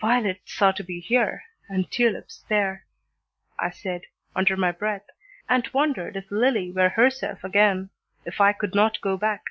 "Violets 0.00 0.62
are 0.62 0.72
to 0.72 0.82
be 0.82 0.98
here 0.98 1.44
and 1.68 1.90
tulips 1.90 2.46
there," 2.48 2.86
I 3.58 3.68
said, 3.68 4.06
under 4.34 4.56
my 4.56 4.72
breath, 4.72 5.04
and 5.46 5.68
wondered 5.74 6.16
if 6.16 6.30
Lillie 6.30 6.72
were 6.72 6.88
herself 6.88 7.44
again, 7.44 7.90
if 8.24 8.40
I 8.40 8.54
could 8.54 8.74
not 8.74 8.98
go 9.02 9.18
back. 9.18 9.42